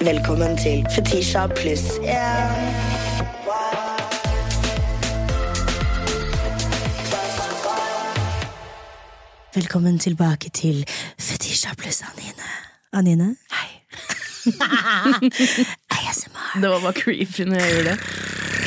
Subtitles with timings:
[0.00, 2.66] Velkommen til Fetisha pluss én.
[9.54, 10.84] Velkommen tilbake til
[11.18, 12.48] Fetisha pluss Anine.
[12.92, 13.36] Anine?
[13.52, 13.80] Hei.
[16.10, 16.60] ASMR.
[16.60, 17.98] Det var bare creepy når jeg gjorde det.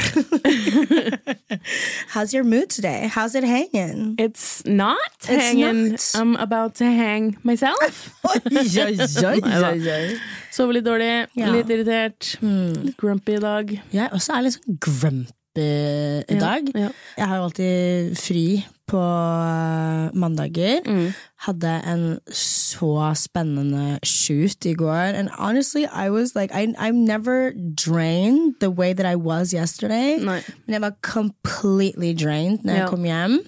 [2.13, 3.07] How's your mood today?
[3.11, 4.15] How's it hanging?
[4.17, 5.91] It's not hanging.
[5.91, 6.11] not.
[6.15, 8.15] I'm about to hang myself.
[10.51, 11.51] Sover litt dårlig, Ja.
[11.53, 13.75] litt irritert, litt grumpy i dag.
[13.93, 16.69] Jeg også er litt sånn grumpy i dag.
[16.75, 16.89] Ja.
[17.17, 18.45] Jeg har jo alltid fri
[18.89, 20.79] på eh, mandager.
[20.89, 21.11] Mm.
[21.45, 22.03] Hadde en
[22.35, 25.13] så spennende shoot i går.
[25.19, 30.17] And honestly, I was like, I, I'm never drained the way that I was yesterday.
[30.17, 30.41] Nei.
[30.65, 32.79] Men jeg var completely drained når Ja.
[32.83, 33.39] jeg kom hjem.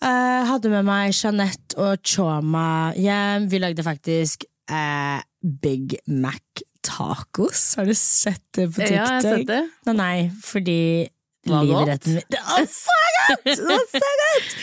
[0.00, 3.50] Uh, hadde med meg Jeanette og Choma hjem.
[3.52, 5.20] Vi lagde faktisk uh,
[5.62, 6.40] Big Mac
[6.82, 7.74] tacos.
[7.76, 8.94] Har du sett det på TikTok?
[8.96, 9.62] Ja, jeg har sett det.
[9.90, 10.78] Nei, nei, fordi
[11.48, 11.66] godt?
[11.68, 12.96] livretten min så
[13.30, 13.44] godt!
[13.46, 14.56] Det var så godt!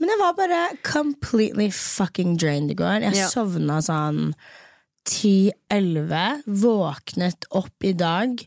[0.00, 3.00] Men jeg var bare completely fucking drained i går.
[3.08, 3.28] Jeg Ja.
[3.32, 4.34] sovna sånn
[5.06, 6.42] 10-11.
[6.62, 8.42] Våknet opp i dag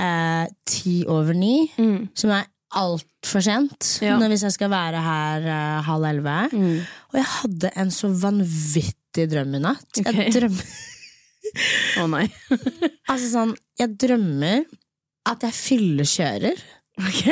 [0.00, 1.68] eh, ti over ni,
[2.16, 2.48] som er
[2.80, 4.16] altfor sent Ja.
[4.22, 6.36] hvis jeg skal være her eh, halv elleve.
[7.10, 9.86] Og jeg hadde en så vanvittig drøm i natt.
[10.00, 10.26] Okay.
[10.30, 10.86] Jeg drømmer
[12.00, 12.26] Å nei.
[13.10, 14.64] Altså sånn, jeg drømmer
[15.30, 16.60] at jeg fyllekjører
[17.00, 17.24] Ok.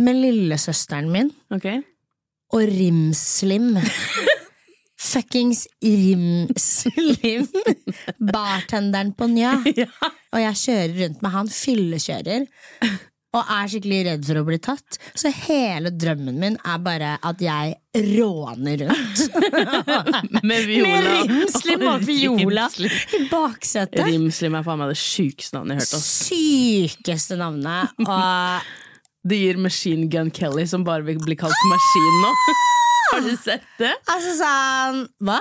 [0.00, 1.82] Med lillesøsteren min okay.
[2.54, 3.76] og Rimslim.
[5.10, 7.46] Fuckings Rimslim.
[8.32, 9.52] Bartenderen på Njø.
[9.84, 9.92] Ja.
[10.30, 12.44] Og jeg kjører rundt med han, fyllekjører.
[13.30, 14.98] Og er skikkelig redd for å bli tatt.
[15.18, 17.76] Så hele drømmen min er bare at jeg
[18.18, 19.22] råner rundt.
[20.50, 20.90] Med Viola.
[20.90, 24.02] Med Rimslim og Viola i baksetet.
[24.06, 26.06] Rimslim er faen meg det sjukeste navnet jeg har hørt.
[26.10, 27.94] Sykeste navnet.
[28.06, 28.70] Og
[29.28, 32.30] Det gir Machine Gun Kelly, som bare vil bli kalt Maskin nå.
[33.10, 33.90] Har du sett det?
[34.08, 35.40] altså sånn Hva?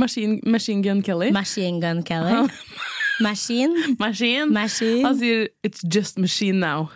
[0.00, 1.28] Machine, Machine Gun Kelly.
[1.34, 2.48] Machine Gun Kelly.
[3.20, 3.94] Machine.
[4.00, 4.46] Machine.
[4.54, 5.02] Machine.
[5.04, 6.88] Han sier 'It's just machine now'.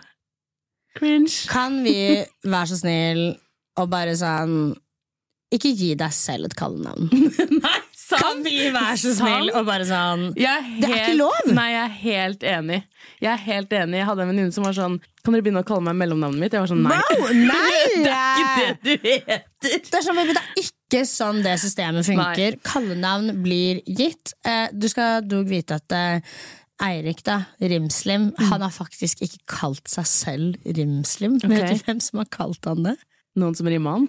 [0.97, 1.47] Cringe.
[1.51, 3.37] Kan vi være så snill
[3.77, 4.75] og bare sånn
[5.55, 7.11] Ikke gi deg selv et kallenavn.
[7.63, 7.74] Nei!
[8.21, 11.51] Kan vi være så snill og bare sånn er Det er ikke lov!
[11.57, 12.81] Nei, jeg er helt enig.
[13.23, 13.99] Jeg er helt enig.
[14.01, 16.57] Jeg hadde en venninne som var sånn Kan dere begynne å kalle meg mellomnavnet mitt?
[16.57, 16.99] Jeg var sånn nei.
[16.99, 17.85] Wow, nei!
[18.05, 19.47] Det er ikke det du heter!
[19.65, 22.59] Det er, sånn, det er ikke sånn det systemet funker.
[22.67, 24.35] Kallenavn blir gitt.
[24.47, 26.37] Eh, du skal dog vite at eh,
[26.85, 31.39] Eirik, da, Rimslim, han har faktisk ikke kalt seg selv Rimslim.
[31.41, 31.55] Okay.
[31.55, 32.97] Vet du hvem som har kalt han det?
[33.39, 34.09] Noen som rimmer han?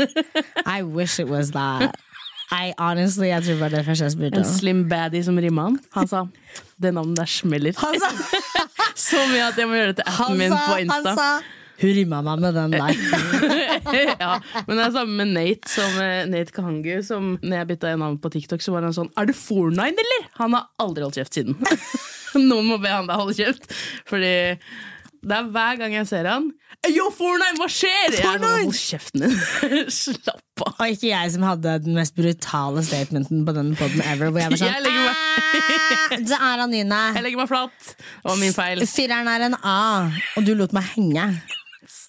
[0.78, 1.96] I wish it was that.
[2.52, 5.78] I honestly, jeg tror bare det første jeg spurte En slim baddie som rimma han.
[5.96, 6.24] Han sa
[6.82, 7.76] det navnet der smeller.
[7.80, 8.10] Han sa,
[9.08, 10.96] Så mye at jeg må gjøre det til appen min sa, Insta.
[10.96, 11.28] han sa
[11.80, 12.92] Hun rimma meg med den der.
[14.24, 14.34] ja,
[14.68, 16.92] men det er samme med Nate som eh, Nate Kahangu.
[17.06, 20.28] Som når jeg bytta navn på TikTok, så var han sånn Er du Fornine, eller?
[20.38, 21.58] Han har aldri holdt kjeft siden.
[22.48, 23.66] Noen må be han da holde kjeft.
[24.10, 24.34] Fordi
[25.24, 26.50] det er hver gang jeg ser han
[26.90, 28.10] Yo, Fornine, hva skjer?
[28.10, 28.66] Er sånn, Fornine!
[28.66, 29.36] Hold kjeften din.
[29.94, 30.74] Slapp av.
[30.74, 34.28] Og ikke jeg som hadde den mest brutale statementen på den poden ever.
[34.34, 34.84] Hvor jeg var sånn Jeg
[35.14, 37.00] «Ah, Det er Anine.
[37.16, 37.92] Jeg legger meg flat.
[37.94, 38.84] Det var min feil.
[38.90, 39.78] Fireren er en A,
[40.36, 41.28] og du lot meg henge.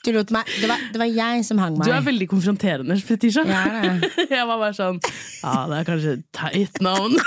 [0.05, 1.87] Du lot meg, det, var, det var jeg som hang meg.
[1.87, 3.41] Du er veldig konfronterende, Fetisha.
[3.47, 4.11] Det.
[4.35, 4.99] Jeg var bare sånn
[5.41, 7.15] Ja, det er kanskje et teit navn.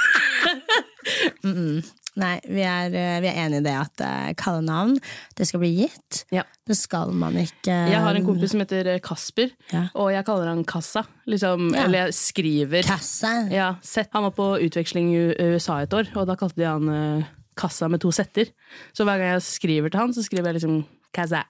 [2.18, 4.96] Nei, vi er, eh, vi er enige i det at uh, kallenavn
[5.38, 6.24] det skal bli gitt.
[6.34, 6.42] Ja.
[6.66, 9.84] Det skal man ikke Jeg har en kompis som heter eh, Kasper, Ja.
[9.94, 11.04] og jeg kaller han Kassa.
[11.30, 11.84] Liksom, Ja.
[11.86, 13.32] Eller jeg skriver Kassa?
[13.54, 14.10] ja, set.
[14.12, 15.22] Han var på utveksling i
[15.54, 17.26] USA et år, og da kalte de han eh,
[17.58, 18.50] Kassa med to setter.
[18.94, 20.80] Så hver gang jeg skriver til han, så skriver jeg liksom
[21.14, 21.44] Kassa.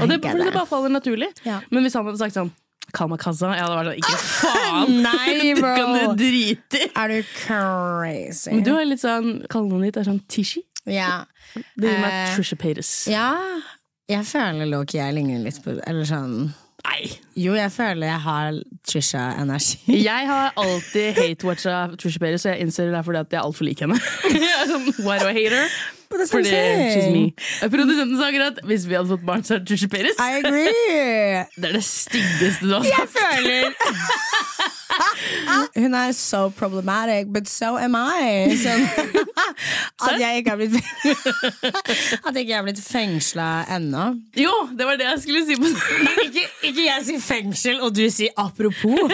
[0.00, 1.30] Og det, det bare faller naturlig.
[1.46, 1.60] Ja.
[1.70, 2.50] Men hvis han hadde sagt sånn
[2.92, 4.94] Kassa, jeg hadde vært sånn Ikke faen!
[5.04, 5.72] Nei, bro!
[5.74, 6.90] Du kan du drite i!
[6.96, 8.52] Er du crazy?
[8.54, 10.62] Men du har litt sånn Kallenavnet ditt er sånn Tishi.
[10.88, 11.24] Ja.
[11.76, 12.92] Det gir meg uh, Trisha Paytas.
[13.12, 13.32] ja.
[14.08, 16.46] Jeg føler Loki jeg ligner litt på Eller sånn
[16.86, 17.10] Nei!
[17.36, 18.56] Jo, jeg føler jeg har
[18.88, 19.98] Trisha-energi.
[20.08, 23.44] Jeg har alltid hate-watcha Trisha Paytas, og jeg innser det er fordi at jeg er
[23.44, 23.98] altfor lik henne.
[24.32, 24.86] Jeg er sånn,
[26.10, 27.34] That's Fordi she's me.
[27.60, 30.16] Produsenten sa akkurat hvis vi hadde fått barn, så det Trisha Paytas.
[30.18, 31.44] I agree!
[31.60, 33.74] Det er det styggeste du har Jeg føler
[35.82, 38.56] Hun er so problematic, but so am I.
[38.56, 38.68] Så,
[40.06, 40.76] At jeg ikke er blitt
[42.26, 44.04] At ikke blitt fengsla ennå.
[44.38, 45.58] Jo, det var det jeg skulle si.
[45.58, 45.72] på
[46.28, 49.12] Ikke, ikke jeg sier fengsel, og du sier apropos.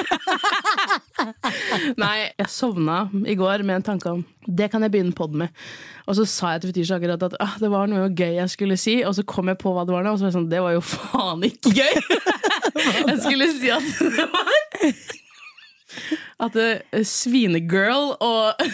[2.00, 5.48] Nei, jeg sovna i går med en tanke om det kan jeg begynne pod med.
[6.04, 8.76] Og så sa jeg til Fetisha akkurat at ah, det var noe gøy jeg skulle
[8.80, 10.50] si, og så kom jeg på hva det var nå, og så var jeg sånn
[10.52, 11.94] Det var jo faen ikke gøy!
[13.08, 14.50] jeg skulle si at det var
[16.44, 18.64] At det, eh, svinegirl og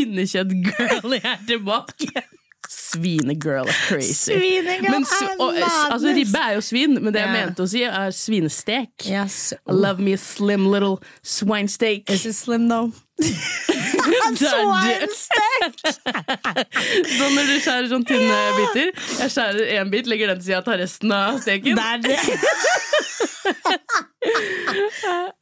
[0.00, 2.24] pinnekjøttgirl er tilbake.
[2.70, 4.30] Svinegirl er crazy.
[4.30, 5.06] Svinegirl Men,
[5.38, 8.90] og, eh, altså, ribbe er jo svin, men det jeg mente å si, er svinestek.
[9.06, 9.54] Yes.
[9.66, 9.74] Oh.
[9.74, 12.10] love me a slim little swine steak.
[12.10, 12.92] Is it slim, though?
[14.00, 15.06] Er.
[17.18, 18.88] Så når du skjærer sånn tynne biter
[19.20, 21.76] Jeg skjærer én bit, legger den til sida, tar resten av steken.
[21.76, 21.98] Det er.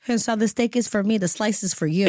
[0.09, 2.09] Hun sa the steak is for me, the slice is for you.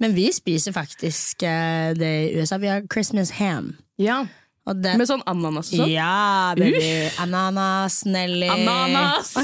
[0.00, 2.56] Men vi spiser faktisk eh, det i USA.
[2.62, 3.74] Vi har Christmas ham.
[4.00, 4.22] Ja,
[4.68, 5.88] Og det, Med sånn ananas og sånn.
[5.90, 7.08] ja, baby.
[7.20, 9.32] Ananas, Nelly Ananas!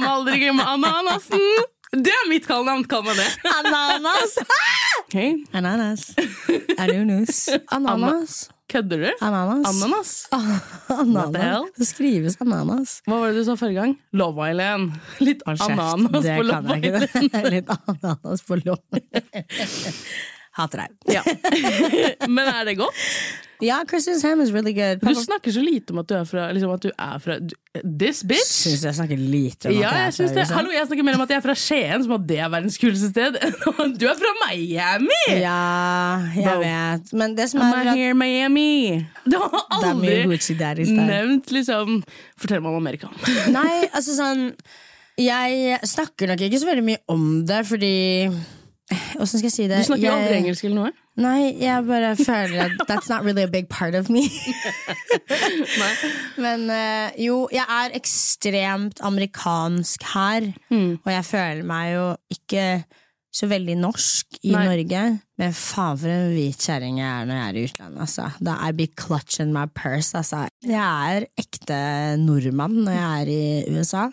[0.00, 1.42] Må aldri glemme ananasen!
[1.90, 3.26] Det er mitt kallenavn, kall meg det.
[3.50, 4.36] Ananas!
[5.02, 5.32] Okay.
[5.58, 6.04] Ananas.
[6.78, 7.40] Anunus.
[7.74, 8.36] Ananas.
[8.70, 9.10] Kødder du?
[9.20, 9.66] Ananas.
[9.66, 10.10] Ananas?
[11.02, 11.70] Ananas.
[11.76, 13.00] Det skrives ananas.
[13.08, 13.94] Hva var det du sa forrige gang?
[14.14, 14.92] Love Island.
[15.26, 17.50] Litt ananas det på kan Love Island.
[17.54, 19.02] Litt ananas på Love
[20.60, 21.14] Hater deg.
[21.16, 21.22] Ja.
[22.28, 23.04] Men er det godt?
[23.60, 25.00] Ja, Christmas ham is really good.
[25.04, 28.22] Du snakker så lite om at du er fra, liksom du er fra du- This
[28.26, 28.48] bitch?
[28.64, 30.36] Syns jeg snakker lite om Ja, at jeg jeg synes det.
[30.40, 30.56] Liksom.
[30.56, 32.78] Hallo, jeg snakker mer om at jeg er fra Skien, som at det er verdens
[32.80, 33.36] kuleste sted.
[34.00, 35.20] Du er fra Miami!
[35.28, 35.58] Ja,
[36.34, 36.60] jeg Bro.
[36.64, 37.12] vet.
[37.12, 39.06] Men det som I'm er here, Miami!
[39.28, 40.24] Du har aldri
[40.90, 42.00] nevnt liksom
[42.40, 43.12] Fortell meg om Amerika.
[43.58, 44.48] Nei, altså sånn
[45.20, 47.94] Jeg snakker nok ikke så veldig mye om det, fordi
[49.20, 49.78] Åssen skal jeg si det?
[49.84, 50.92] Du snakker jo aldri engelsk eller noe.
[51.20, 54.24] Nei, jeg bare føler at that's not really a big part of me.
[56.44, 60.48] Men uh, jo, jeg er ekstremt amerikansk her.
[60.70, 60.96] Mm.
[61.04, 62.64] Og jeg føler meg jo ikke
[63.30, 64.64] så veldig norsk i Nei.
[64.66, 65.02] Norge.
[65.40, 68.00] Men faen for en hvit kjerring jeg er når jeg er i utlandet.
[68.04, 68.26] Altså.
[68.44, 70.12] Da I be clutching my purse.
[70.18, 70.44] Altså.
[70.66, 71.78] Jeg er ekte
[72.20, 74.08] nordmann når jeg er i USA.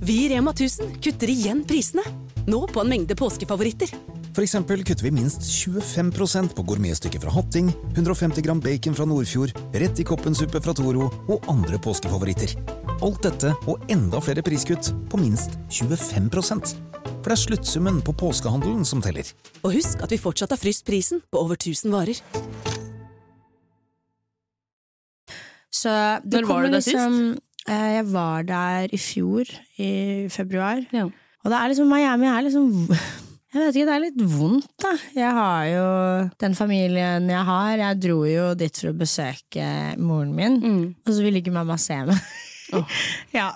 [0.00, 2.06] Vi i Rema 1000 kutter igjen prisene.
[2.50, 3.92] Nå på en mengde påskefavoritter.
[4.30, 9.56] For eksempel kutter vi minst 25% på gourmetstykket fra Hatting, 150 gram bacon fra Nordfjord,
[9.74, 12.54] rett i koppensuppe fra Toro og andre påskefavoritter.
[13.02, 16.89] Alt dette og enda flere priskutt på minst 25
[17.20, 19.28] For det er sluttsummen på påskehandelen som teller.
[19.60, 22.20] Og husk at vi fortsatt har fryst prisen på over 1000 varer.
[25.70, 25.92] Så
[26.24, 27.18] det Når var du der liksom,
[27.68, 29.44] eh, Jeg var der i fjor,
[29.78, 30.80] i februar.
[30.92, 31.04] Ja.
[31.44, 32.88] Og det er liksom, Miami er liksom
[33.52, 34.90] Jeg vet ikke, det er litt vondt, da.
[35.12, 35.86] Jeg har jo
[36.40, 37.72] den familien jeg har.
[37.82, 39.64] Jeg dro jo dit for å besøke
[39.98, 40.60] moren min,
[41.04, 42.20] og så ville ikke mamma se meg.
[43.38, 43.50] ja.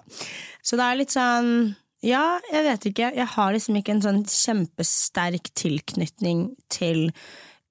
[0.67, 3.11] Så det er litt sånn Ja, jeg vet ikke.
[3.17, 7.07] Jeg har liksom ikke en sånn kjempesterk tilknytning til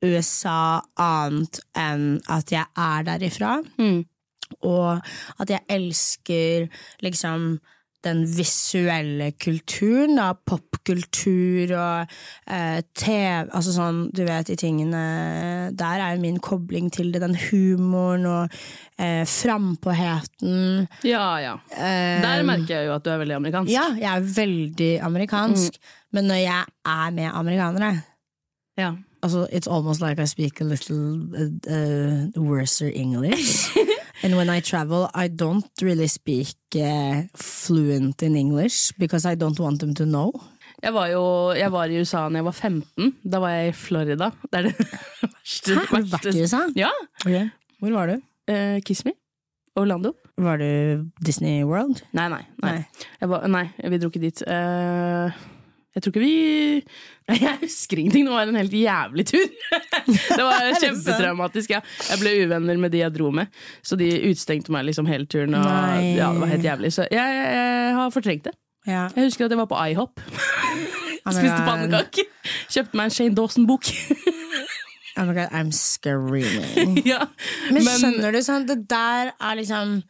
[0.03, 3.59] USA annet enn at jeg er derifra.
[4.65, 6.65] Og at jeg elsker
[7.05, 7.59] liksom
[8.03, 12.13] den visuelle kulturen, da, popkultur og
[12.47, 15.03] eh, TV Altså sånn, du vet, de tingene
[15.79, 18.57] Der er jo min kobling til det, den humoren og
[18.99, 20.87] eh, frampåheten.
[21.07, 21.55] ja, ja.
[21.73, 23.71] Der merker jeg jo at du er veldig amerikansk.
[23.73, 25.79] Ja, jeg er veldig amerikansk,
[26.13, 27.95] men når jeg er med amerikanere
[28.77, 28.93] Ja.
[29.23, 33.69] Altså, it's almost like I speak a little uh, uh, worser English.
[34.23, 39.59] and when I travel, I don't really speak uh, fluent in English because I don't
[39.59, 40.31] want them to know.
[40.83, 43.13] Jeg var jo jeg var i USA da jeg var 15.
[43.31, 44.31] Da var jeg i Florida.
[44.51, 44.75] Det er det
[45.21, 45.75] verste.
[45.75, 46.63] Hæ, har du vært i USA?
[46.75, 46.89] Ja.
[47.79, 48.17] Hvor var du?
[48.51, 49.11] Uh, Kiss Me.
[49.75, 50.13] Orlando.
[50.37, 52.03] Var du Disney World?
[52.13, 52.41] Nei, nei.
[52.63, 53.27] Nei, Nei.
[53.29, 54.41] Var, nei vi dro ikke dit.
[54.47, 55.31] Eh,
[55.93, 58.25] jeg tror ikke vi Jeg husker ingenting.
[58.25, 59.45] Det var en helt jævlig tur.
[60.37, 61.75] det var kjempetraumatisk.
[61.75, 61.81] Ja.
[62.09, 63.53] Jeg ble uvenner med de jeg dro med,
[63.85, 65.53] så de utstengte meg liksom hele turen.
[65.53, 65.67] Og,
[66.17, 68.55] ja, det var helt jævlig Så jeg, jeg, jeg har fortrengt det.
[68.87, 69.07] Ja.
[69.15, 70.23] Jeg husker at jeg var på IHOP.
[71.33, 72.27] Spiste pannekaker.
[72.73, 73.87] Kjøpte meg en Shane Dawson-bok.
[75.15, 76.97] Oh my god, I'm screaming.
[77.05, 77.21] ja.
[77.71, 80.01] Men, skjønner du, sånn, det der er liksom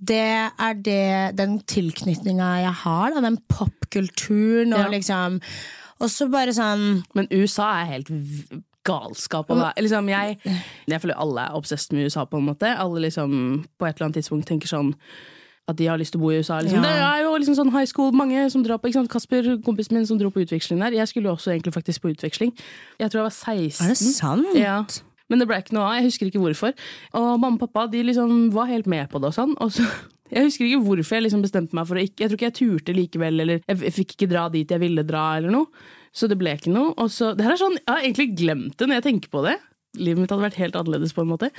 [0.00, 4.88] Det er det, den tilknytninga jeg har, da, den popkulturen og Ja.
[4.88, 5.40] liksom
[6.00, 8.08] Og så bare sånn Men USA er helt
[8.82, 9.50] galskap.
[9.76, 10.38] Liksom, jeg,
[10.88, 12.70] jeg føler alle er obsessed med USA, på en måte.
[12.80, 14.94] Alle liksom på et eller annet tidspunkt tenker sånn
[15.68, 16.56] at de har lyst til å bo i USA.
[16.64, 16.80] Liksom.
[16.80, 16.88] Ja.
[16.88, 19.10] Det er jo liksom sånn high school, mange som drar på, ikke sant?
[19.12, 20.96] Kasper, kompisen min som dro på utveksling der.
[20.96, 22.54] Jeg skulle jo også egentlig faktisk på utveksling.
[22.98, 23.84] Jeg tror jeg var 16.
[23.84, 24.50] Er det sant?
[24.58, 24.78] Ja.
[25.30, 25.98] Men det ble ikke noe av.
[25.98, 26.74] Jeg husker ikke hvorfor.
[27.14, 29.54] Og mamma og pappa de liksom var helt med på det og sånn.
[29.62, 29.86] Og så,
[30.34, 32.58] jeg husker ikke hvorfor jeg liksom bestemte meg for å ikke Jeg tror ikke jeg
[32.60, 35.88] turte likevel, eller jeg, fikk ikke dra dit jeg ville dra, eller noe.
[36.10, 36.92] Så det ble ikke noe.
[36.98, 39.46] Og så, det her er sånn, Jeg har egentlig glemt det når jeg tenker på
[39.46, 39.56] det.
[39.98, 41.50] Livet mitt hadde vært helt annerledes på en måte.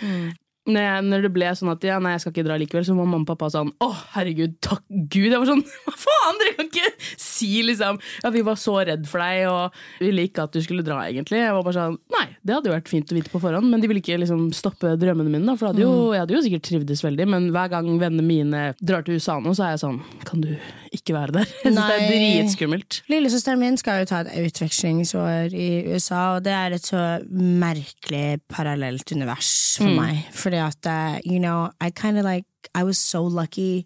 [0.69, 2.93] Når, jeg, når det ble sånn at ja, nei, jeg skal ikke dra likevel, så
[2.93, 5.31] var mamma og pappa sånn Å, herregud, takk Gud.
[5.31, 9.07] Jeg var sånn Hva faen, dere kan ikke si liksom Ja, vi var så redd
[9.09, 11.39] for deg, og vi ville ikke at du skulle dra, egentlig.
[11.41, 13.81] Jeg var bare sånn Nei, det hadde jo vært fint å vite på forhånd, men
[13.81, 15.57] de ville ikke liksom stoppe drømmene mine, da.
[15.57, 19.07] For hadde jo, jeg hadde jo sikkert trivdes veldig, men hver gang vennene mine drar
[19.07, 20.51] til USA nå, så er jeg sånn Kan du
[20.93, 21.51] ikke være der?
[21.63, 23.01] Jeg syns det er dritskummelt.
[23.09, 27.01] Lillesøsteren min skal jo ta et utvekslingsår i USA, og det er et så
[27.31, 30.25] merkelig parallelt univers for meg.
[30.51, 33.85] Fordi at, eh, you know, I kind of like I was so lucky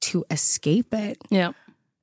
[0.00, 1.18] to escape it.
[1.30, 1.52] Yeah.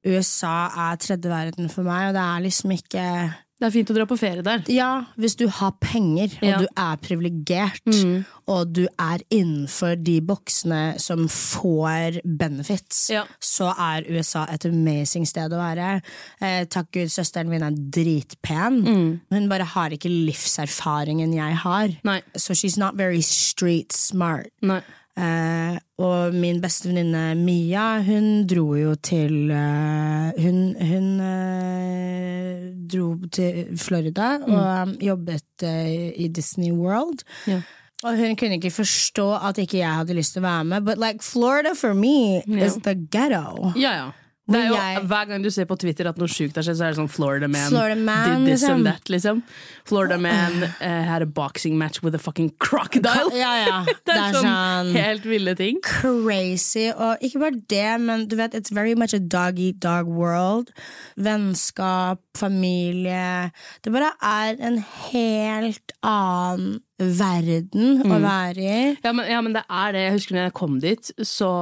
[0.06, 3.96] USA er tredje verden for meg, og det er liksom ikke Det er fint å
[3.96, 4.64] dra på ferie der.
[4.68, 6.58] Ja, hvis du har penger, og Ja.
[6.60, 13.24] du er privilegert, og du er innenfor de boksene som får benefits, Ja.
[13.40, 16.02] så er USA et amazing sted å være.
[16.42, 19.22] Eh, takk Gud, søsteren min er dritpen.
[19.32, 21.88] Hun bare har ikke livserfaringen jeg har.
[22.04, 22.22] Nei.
[22.36, 24.50] So she's not very street smart.
[24.62, 24.82] Nei.
[25.18, 33.12] Eh, og min beste venninne Mia, hun dro jo til eh, Hun, hun eh, dro
[33.32, 37.22] til Florida og um, jobbet eh, i Disney World.
[37.48, 37.60] Ja.
[38.04, 40.82] Og hun kunne ikke forstå at ikke jeg hadde lyst til å være med.
[40.90, 42.66] But like Florida for me Ja.
[42.66, 43.72] is the ghetto.
[43.78, 44.10] Ja, ja.
[44.44, 46.76] Det er jo, jeg- Hver gang du ser på Twitter at noe sjukt har skjedd,
[46.76, 48.76] så er det sånn Florida man, Florida man, did this liksom.
[48.76, 49.44] and that, liksom.
[49.86, 53.32] Florida man uh, had a boxing match with a fucking crocodile.
[53.32, 53.78] Ja, ja.
[54.06, 55.80] det er, sånn, helt ville ting.
[55.82, 56.90] crazy.
[56.92, 60.74] Og ikke bare det, men du vet, it's very much a dog eat dog world.
[61.16, 63.52] Vennskap, familie.
[63.82, 64.82] Det bare er en
[65.12, 68.84] helt annen verden å være i.
[69.04, 70.04] Ja men, ja, men det er det.
[70.10, 71.54] Jeg husker når jeg kom dit, så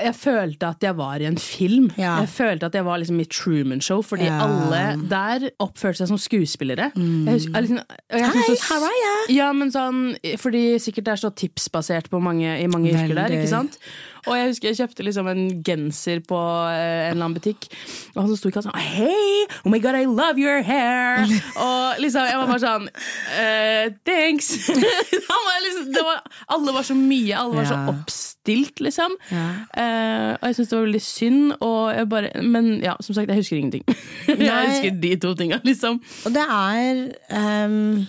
[0.00, 1.90] jeg følte at jeg var i en film.
[1.98, 2.16] Ja.
[2.20, 4.38] Jeg følte at jeg var liksom i Truman Show, fordi Ja.
[4.46, 6.90] alle der oppførte seg som skuespillere.
[6.96, 7.80] Jeg husker, jeg liksom,
[8.10, 9.32] Hei, så- how are?
[9.34, 13.28] Ja, men sånn, fordi sikkert det er så tipsbasert på mange, i mange yrker der,
[13.28, 13.78] ikke sant?
[14.28, 16.38] Og jeg husker jeg kjøpte liksom en genser på
[16.70, 17.66] eh, en eller annen butikk,
[18.14, 19.46] og han sto ikke han sånn Hei!
[19.64, 21.24] Oh my god, I love your hair!
[21.56, 24.52] og liksom, jeg var bare sånn uh, Thanks!
[25.32, 26.22] han var liksom, var,
[26.54, 29.18] alle var så mye, alle var så oppstilt, liksom.
[29.32, 31.52] Eh, og jeg syntes det var veldig synd,
[32.10, 33.84] bare Men ja, som sagt, jeg husker ingenting.
[34.28, 35.98] jeg husker de to tinga, liksom.
[36.26, 37.04] Og det er
[37.66, 38.02] um,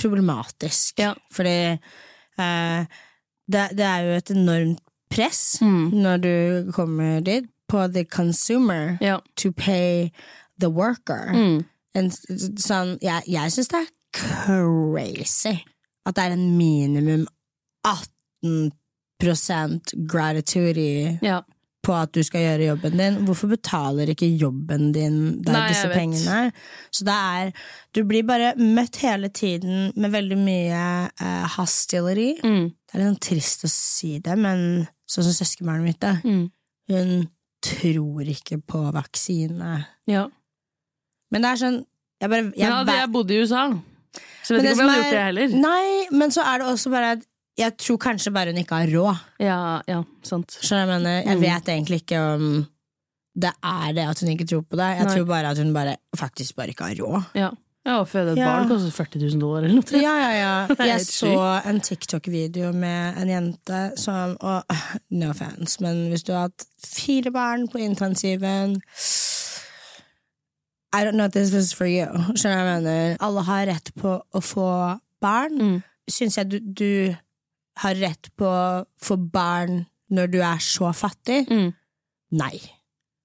[0.00, 1.14] problematisk, Ja.
[1.32, 1.58] fordi
[2.38, 3.00] uh,
[3.44, 4.83] det, det er jo et enormt
[5.14, 5.90] press Mm.
[6.02, 9.18] når du kommer dit, på the consumer Ja.
[9.36, 10.10] to pay
[10.60, 11.32] the worker.
[11.32, 11.64] Mm.
[11.94, 12.10] En,
[12.58, 15.56] sånn, jeg jeg syns det er crazy
[16.06, 17.26] at det er en minimum
[17.84, 18.72] 18
[20.08, 21.40] gratuity ja.
[21.84, 23.18] På at du skal gjøre jobben din.
[23.28, 26.40] Hvorfor betaler ikke jobben din deg Nei, disse pengene?
[26.94, 27.52] Så det er
[27.94, 30.82] Du blir bare møtt hele tiden med veldig mye
[31.20, 32.32] uh, hostility.
[32.42, 32.68] Mm.
[32.74, 36.16] Det er litt sånn trist å si det, men sånn som søskenbarnet mitt, da.
[36.24, 36.48] Mm.
[36.90, 37.12] Hun
[37.64, 39.84] tror ikke på vaksine.
[40.10, 40.26] ja.
[41.32, 41.78] Men det er sånn
[42.22, 43.62] jeg bare, jeg Men hadde jeg bodd i USA,
[44.46, 45.54] så vet ikke om jeg hadde gjort det er- heller.
[45.60, 47.24] Nei, men så er det også bare at
[47.58, 49.18] jeg tror kanskje bare hun ikke har råd.
[49.40, 49.58] Ja,
[49.88, 50.56] ja, sant.
[50.60, 51.18] Skjønner du hva jeg mener?
[51.24, 51.42] Jeg Mm.
[51.48, 52.46] vet egentlig ikke om
[53.36, 54.88] det er det at hun ikke tror på det.
[54.98, 55.14] Jeg Nei.
[55.16, 57.24] tror bare at hun bare, faktisk bare ikke har råd.
[57.34, 57.50] Ja.
[57.86, 58.46] ja å føde et Ja.
[58.56, 60.00] barn koster 40 000 dollar eller noe.
[60.02, 60.66] Ja, ja, ja.
[60.78, 64.64] Er Jeg helt så en TikTok-video med en jente som og,
[65.10, 68.80] No offense, men hvis du har hatt fire barn på intensiven
[70.92, 72.06] I don't know if this is for you.
[72.06, 73.16] Skjønner du hva jeg mener?
[73.20, 74.66] Alle har rett på å få
[75.20, 75.58] barn.
[75.58, 75.82] Mm.
[76.10, 77.16] Syns jeg du, du
[77.82, 81.44] har rett på å få barn når du er så fattig?
[81.50, 81.70] Mm.
[82.38, 82.56] Nei.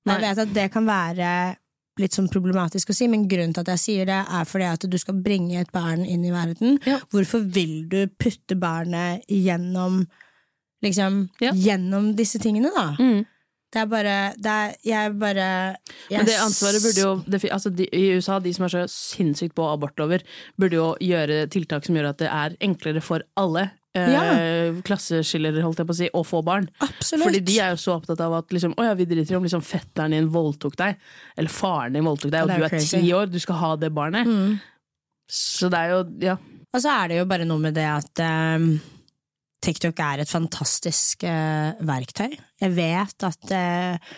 [0.10, 1.32] Jeg vet at det kan være
[2.00, 4.86] litt sånn problematisk å si, men grunnen til at jeg sier det, er fordi at
[4.90, 6.80] du skal bringe et barn inn i verden.
[6.88, 7.02] Ja.
[7.12, 10.06] Hvorfor vil du putte barnet gjennom
[10.86, 11.52] liksom, Ja.
[11.52, 12.96] gjennom disse tingene, da?
[13.00, 13.26] Mm.
[13.70, 15.78] Det er bare det er, Jeg bare
[16.10, 18.86] jeg Men det ansvaret burde jo det, altså de, I USA, de som er så
[18.90, 20.24] sinnssykt på abortlover,
[20.58, 23.70] burde jo gjøre tiltak som gjør at det er enklere for alle.
[23.98, 26.68] Eh, klasseskiller, holdt jeg på å si, og få barn.
[26.86, 27.26] Absolutt.
[27.26, 29.64] Fordi de er jo så opptatt av at liksom, ja, vi driter i om liksom,
[29.66, 31.00] fetteren din voldtok deg,
[31.40, 33.00] eller faren din voldtok deg, og er du er crazy.
[33.00, 33.08] Mm.
[33.08, 34.30] ti år, du skal ha det barnet.
[35.30, 36.38] Så det er jo Ja.
[36.70, 38.76] Og så er det jo bare noe med det at um,
[39.66, 42.36] TikTok er et fantastisk uh, verktøy.
[42.62, 44.12] Jeg vet at eh,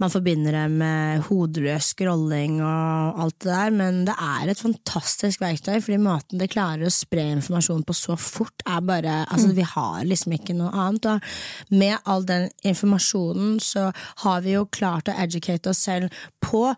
[0.00, 5.42] man forbinder det med hodeløs scrolling og alt det der, men det er et fantastisk
[5.42, 9.64] verktøy, fordi måten det klarer å spre informasjon på så fort, er bare Altså, vi
[9.66, 11.06] har liksom ikke noe annet.
[11.06, 13.90] Og med all den informasjonen så
[14.24, 16.70] har vi jo klart å educate oss selv på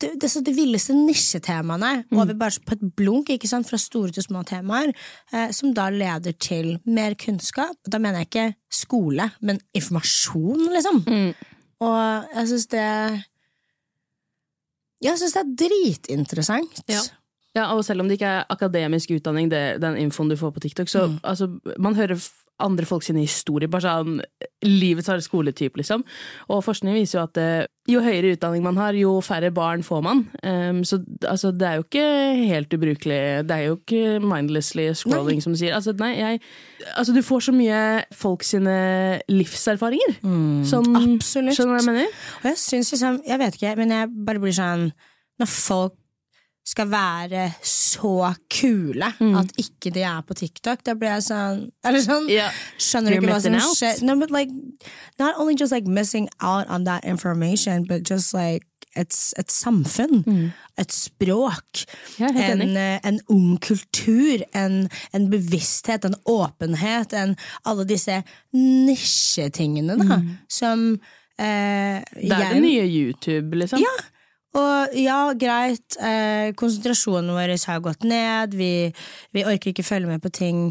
[0.00, 4.14] det, det, så de villeste nisjetemaene over bare på et blunk, ikke sant, fra store
[4.14, 4.90] til små temaer,
[5.32, 7.76] eh, som da leder til mer kunnskap.
[7.86, 11.04] Da mener jeg ikke skole, men informasjon, liksom.
[11.80, 12.84] Og jeg syns det
[15.04, 16.80] Jeg syns det er dritinteressant.
[16.88, 17.00] Ja.
[17.54, 20.60] Ja, og selv om det ikke er akademisk utdanning, det, den infoen du får på
[20.60, 21.18] TikTok, så Mm.
[21.22, 21.46] altså,
[21.78, 22.16] man hører
[22.62, 24.20] andre folk sine historier, bare sånn
[24.64, 26.04] livets harde skoletype, liksom.
[26.48, 30.02] Og forskning viser jo at eh, jo høyere utdanning man har, jo færre barn får
[30.06, 30.22] man.
[30.46, 32.04] Um, så altså, det er jo ikke
[32.52, 33.18] helt ubrukelig.
[33.48, 35.74] Det er jo ikke mindlessly scrolling, som du sier.
[35.76, 36.40] Altså, nei, jeg
[36.96, 40.18] Altså, du får så mye folk sine livserfaringer.
[40.22, 41.14] sånn, Mm.
[41.16, 41.56] absolutt.
[41.56, 42.08] Skjønner du hva jeg mener?
[42.42, 44.92] Og jeg syns liksom, jeg vet ikke, men jeg bare blir sånn
[45.40, 45.94] Når folk
[46.64, 52.00] skal være så kule at ikke de er på TikTok, da blir jeg sånn Eller
[52.00, 52.28] sånn?
[52.32, 52.56] Yeah.
[52.80, 54.00] Skjønner du ikke hva som skjer?
[54.08, 54.48] No, but like
[55.20, 58.64] Not only just like missing out on that information, but just like
[58.96, 60.22] et, et samfunn,
[60.78, 61.84] et språk,
[62.18, 67.34] Ja, en, eh, en ung kultur, en, en bevissthet, en åpenhet, en,
[67.66, 68.20] alle disse
[68.54, 70.92] nisjetingene da, som
[71.38, 73.82] eh, Det er det nye YouTube, liksom.
[73.82, 73.94] ja,
[74.54, 78.72] og ja, greit, eh, konsentrasjonen vår har gått ned, vi,
[79.34, 80.68] vi orker ikke følge med på ting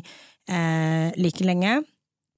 [0.50, 1.82] eh, like lenge.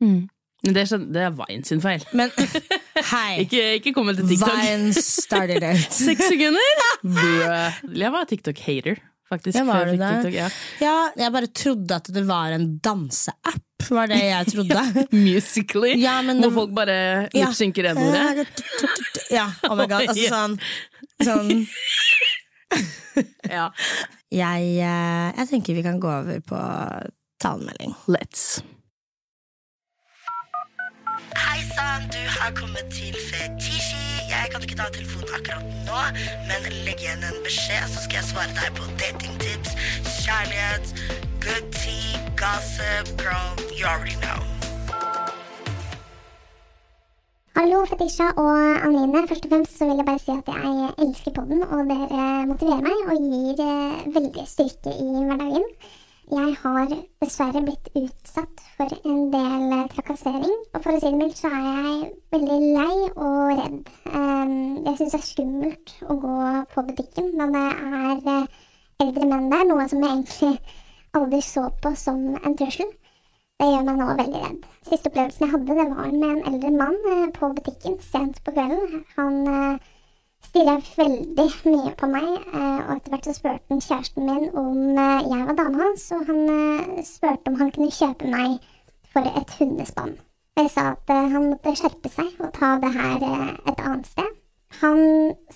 [0.01, 2.01] Men det, er sånn- det er Vine sin feil.
[2.17, 2.31] Men
[3.11, 4.55] hei, Ikke, ikke kom til TikTok.
[4.63, 5.91] Vine started it.
[6.05, 6.79] Seks sekunder?
[7.05, 7.77] Bruh.
[7.93, 8.97] Jeg var TikTok-hater,
[9.29, 9.59] faktisk.
[9.59, 10.09] Jeg var før jeg det?
[10.15, 10.49] TikTok, ja.
[10.81, 13.61] Ja, jeg bare trodde at det var en danseapp,
[13.93, 14.83] var det jeg trodde.
[15.27, 16.97] Musically, Ja, hvor folk bare
[17.29, 17.45] Ja.
[17.45, 18.47] lipsynker N-ordet.
[19.33, 20.57] Ja, oh my god, altså sånn,
[21.23, 21.67] sånn
[23.55, 23.69] Ja.
[24.33, 26.61] jeg, eh, jeg tenker vi kan gå over på
[27.39, 27.93] talemelding.
[28.11, 28.63] Let's.
[31.35, 34.01] Hei sann, du har kommet til Fetisji.
[34.29, 36.01] Jeg kan ikke ta telefonen akkurat nå,
[36.49, 39.77] men legg igjen en beskjed, så skal jeg svare deg på datingtips,
[40.25, 40.91] kjærlighet,
[41.45, 44.54] good tea, gossip, girl, you already know.
[47.55, 49.21] Hallo, Fetisha og Anine.
[49.27, 52.81] Først og fremst så vil jeg bare si at jeg elsker podden, og dere motiverer
[52.83, 55.63] meg og gir eh, veldig styrke i hverdagen.
[56.33, 56.91] Jeg har
[57.23, 61.53] dessverre blitt utsatt for en del eh, trakassering, og for å si det mildt så
[61.53, 63.79] er jeg veldig lei og redd.
[64.11, 64.53] Um,
[64.89, 66.35] jeg syns det er skummelt å gå
[66.75, 67.65] på butikken når det
[68.01, 68.61] er eh,
[69.07, 70.51] eldre menn der, noe som jeg egentlig
[71.15, 72.91] aldri så på som en trussel.
[73.59, 74.63] Det gjør meg nå veldig redd.
[74.83, 78.51] Siste opplevelsen jeg hadde, det var med en eldre mann eh, på butikken sent på
[78.57, 79.05] kvelden.
[79.15, 79.85] Han eh,
[80.43, 84.99] stirra veldig mye på meg, eh, og etter hvert så spurte han kjæresten min om
[84.99, 88.59] jeg var dama hans, og han spurte om han kunne kjøpe meg
[89.15, 90.17] for et hundespann.
[90.59, 94.35] Jeg sa at han måtte skjerpe seg og ta det her et annet sted.
[94.81, 95.01] Han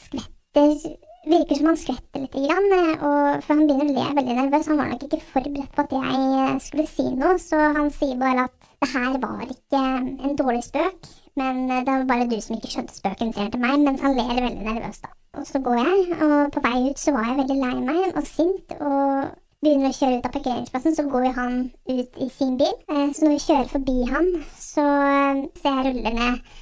[0.07, 0.95] skvetter
[1.27, 4.69] Virker som han skvetter litt, grann, eh, og, for han begynner å le veldig nervøs.
[4.71, 8.15] Han var nok ikke forberedt på at jeg eh, skulle si noe, så han sier
[8.21, 11.09] bare at det her var ikke en dårlig spøk,
[11.41, 14.05] men eh, det var bare du som ikke skjønte spøken, sier han til meg, mens
[14.05, 15.11] han ler veldig nervøst, da.
[15.37, 18.25] Og så går jeg, og på vei ut så var jeg veldig lei meg og
[18.27, 19.27] sint, og
[19.59, 21.59] begynner å kjøre ut av parkeringsplassen, så går jo han
[21.91, 22.73] ut i sin bil.
[22.87, 26.57] Eh, Så når vi kjører forbi han, så eh, ser jeg ruller ned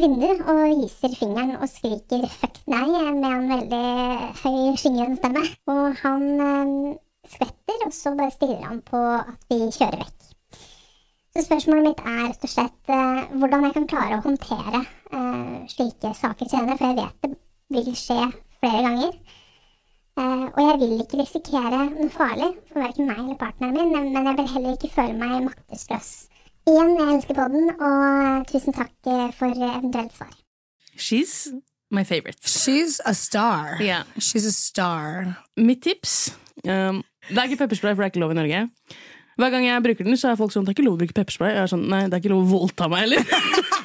[0.00, 3.86] vinner og viser fingeren og skriker 'fuck nei' med en veldig
[4.42, 5.44] høy, skingrende stemme.
[5.74, 6.96] Og han eh,
[7.28, 10.24] skvetter, og så bare stirrer han på at vi kjører vekk.
[11.34, 15.56] Så spørsmålet mitt er rett og slett eh, hvordan jeg kan klare å håndtere eh,
[15.72, 17.34] slike saker senere, for jeg vet det
[17.74, 18.20] vil skje
[18.60, 19.16] flere ganger.
[20.14, 24.30] Eh, og jeg vil ikke risikere noe farlig for verken meg eller partneren min, men
[24.30, 26.12] jeg vil heller ikke føle meg maktesløs.
[26.64, 30.30] Igjen, jeg elsker podden, og tusen takk eh, for eventuelt svar.
[30.96, 31.50] She's
[31.92, 32.40] my favorite.
[32.48, 33.76] She's a star.
[33.82, 34.04] Yeah.
[34.16, 35.34] She's a star.
[35.56, 36.32] Mitt tips
[36.64, 38.62] um, Det er ikke pepperspray, for det er ikke lov i Norge.
[39.36, 41.16] Hver gang jeg bruker den, så er folk sånn Det er ikke lov å bruke
[41.18, 41.52] pepperspray.
[41.52, 43.28] Jeg er sånn, Nei, det er ikke lov å voldta meg heller.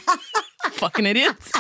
[0.80, 1.52] Fucking idiot.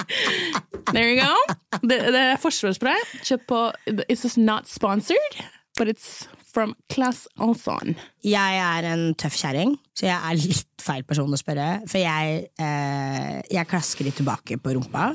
[0.92, 1.56] There you go.
[1.80, 3.02] Det, det er forsvarsspray.
[3.26, 3.64] Kjøpt på
[4.06, 5.42] It's just not sponsored,
[5.78, 7.96] but it's from Class Alson.
[8.24, 11.82] Jeg er en tøff kjerring, så jeg er litt feil person å spørre.
[11.88, 15.12] For jeg, eh, jeg klasker litt tilbake på rumpa.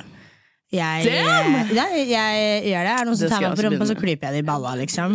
[0.68, 1.70] Jeg, Damn!
[1.72, 2.92] ja, jeg gjør det.
[2.92, 5.14] Er det noen som tar meg på rumpa, så klyper jeg det i balla, liksom.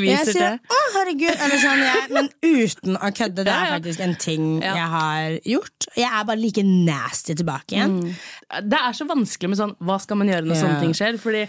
[0.00, 3.44] Jeg sier 'å, herregud', eller sånn, jeg, men uten å kødde.
[3.44, 4.72] Det er faktisk en ting Ja.
[4.74, 5.88] jeg har gjort.
[5.94, 8.14] Jeg er bare like nasty tilbake igjen.
[8.64, 10.62] Det er så vanskelig med sånn Hva skal man gjøre når Ja.
[10.62, 11.18] sånne ting skjer?
[11.20, 11.48] Fordi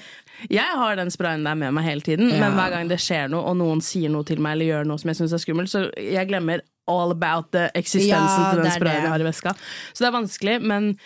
[0.51, 3.41] jeg har den sprayen der med meg hele tiden, men hver gang det skjer noe,
[3.45, 5.89] og noen sier noe til meg eller gjør noe som jeg syns er skummelt, så
[5.95, 9.55] jeg glemmer all about the eksistensen til den sprayen jeg har i veska.
[9.93, 10.99] Så det er vanskelig, men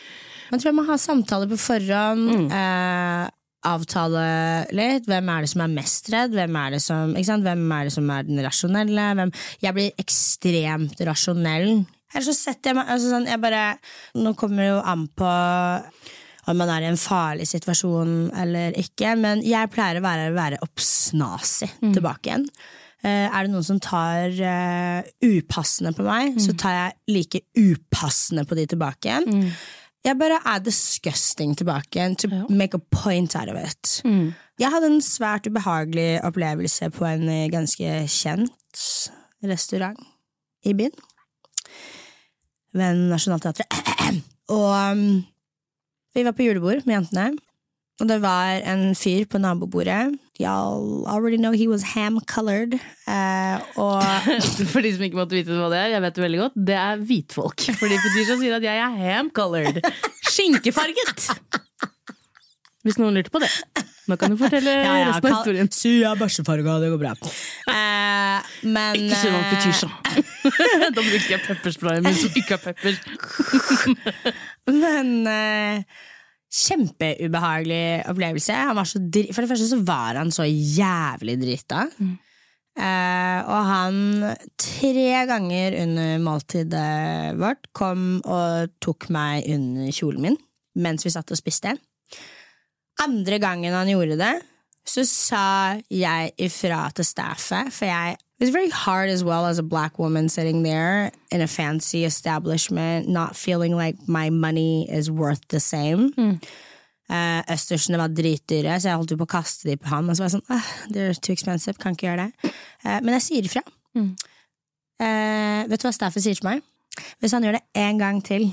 [0.50, 2.30] Jeg tror jeg må ha samtaler på forhånd.
[2.30, 2.48] Mm.
[2.52, 3.30] Eh,
[3.70, 4.24] avtale
[4.72, 5.06] litt.
[5.10, 6.32] Hvem er det som er mest redd?
[6.38, 7.12] Hvem er det som?
[7.14, 9.08] Hvem er, det som er den rasjonelle?
[9.20, 9.34] Hvem?
[9.66, 11.74] Jeg blir ekstremt rasjonell.
[12.14, 13.66] Eller så setter jeg meg altså sånn, jeg bare,
[14.18, 15.34] Nå kommer det jo an på
[16.50, 20.58] om man er i en farlig situasjon eller ikke, men jeg pleier å være, være
[20.66, 21.92] oppsnasig Mm.
[21.94, 22.48] tilbake igjen.
[23.06, 26.40] Uh, er det noen som tar uh, upassende på meg, Mm.
[26.42, 29.52] så tar jeg like upassende på de tilbake igjen.
[30.06, 34.02] Jeg bare er disgusting tilbake to to make a point out of it.
[34.60, 38.80] Jeg hadde en svært ubehagelig opplevelse på en eh, ganske kjent
[39.44, 40.00] restaurant
[40.64, 40.96] i byen.
[42.74, 43.68] Ved Nationaltheatret.
[44.56, 45.24] Og um,
[46.16, 47.38] vi var på julebord med jentene.
[48.00, 50.16] Og det var en fyr på nabobordet.
[50.40, 52.80] Y'all already know he was ham-colored.
[53.08, 54.04] Eh, og
[54.72, 56.78] for de som ikke måtte vite hva det er, jeg vet det veldig godt, det
[56.80, 57.66] er hvitfolk.
[57.80, 59.80] Fordi Fetisha sier at jeg er ham-colored.
[60.30, 61.30] Skinkefarget!
[62.88, 63.50] Hvis noen lurte på det.
[64.10, 65.68] Nå kan du fortelle Ja, ja, resten av historien.
[65.70, 66.00] historien.
[66.00, 67.12] jeg er bæsjefarga, det går bra.
[67.70, 69.90] Eh, men Ikke si noe om fetisja.
[70.96, 72.96] Da bruker jeg peppersprayen min som ikke har pepper.
[74.80, 75.84] Men eh,
[76.50, 78.56] kjempeubehagelig opplevelse.
[78.72, 81.84] Han var så dri For det første så var han så jævlig drita.
[82.80, 83.98] Eh, og han
[84.56, 90.40] tre ganger under måltidet vårt kom og tok meg under kjolen min
[90.80, 91.74] mens vi satt og spiste.
[93.04, 94.34] Andre gangen han gjorde det,
[94.88, 95.46] så sa
[95.92, 100.30] jeg ifra til staffet, for jeg It's very hard as well as a black woman
[100.30, 106.14] sitting there in a fancy establishment, not feeling like my money is worth the same.
[107.10, 110.10] Eh, østersene var dritdyre, så jeg holdt på å kaste de på han.
[110.12, 112.52] Og så var jeg sånn, ah, they're too expensive, kan ikke gjøre det.
[112.86, 113.64] Uh, men jeg sier ifra.
[113.98, 116.62] Eh, vet du hva staffet sier til meg?
[117.18, 118.50] Hvis han gjør det en gang til,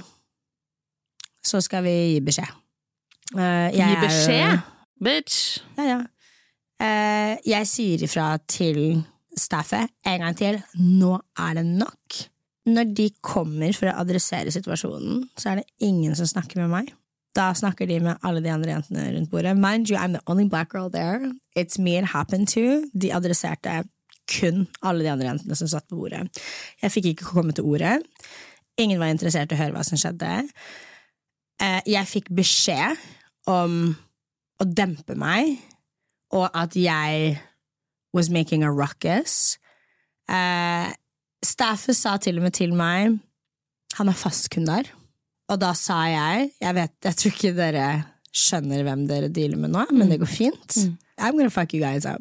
[1.44, 2.54] så skal vi gi beskjed.
[3.34, 4.64] Gi er jo- beskjed,
[5.02, 5.60] bitch!
[5.76, 6.00] ja, ja.
[7.44, 9.02] Jeg sier ifra til
[9.36, 10.62] staffet en gang til.
[10.80, 12.22] Nå er det nok.
[12.66, 16.94] Når de kommer for å adressere situasjonen, så er det ingen som snakker med meg.
[17.36, 19.56] Da snakker de med alle de andre jentene rundt bordet.
[19.56, 21.20] Mind you, I'm the only black girl there.
[21.56, 22.82] It's me it happened to.
[22.98, 23.84] De adresserte
[24.26, 26.24] kun alle de andre jentene som satt på bordet.
[26.82, 28.00] Jeg fikk ikke komme til ordet.
[28.78, 30.32] Ingen var interessert i å høre hva som skjedde.
[31.62, 32.96] Eh, jeg fikk beskjed
[33.48, 33.94] om
[34.60, 35.56] å dempe meg,
[36.32, 37.36] og at jeg
[38.16, 39.56] was making a ruckus.
[40.28, 40.88] Eh,
[41.44, 43.20] staffet sa til og med til meg
[43.96, 44.95] han er fastkunde der.
[45.52, 47.86] Og da sa jeg Jeg vet, jeg tror ikke dere
[48.36, 50.74] skjønner hvem dere dealer med nå, men det går fint.
[51.16, 52.20] I'm gonna fuck you guys up.